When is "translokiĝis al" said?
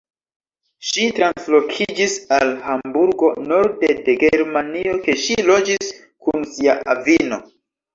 1.19-2.55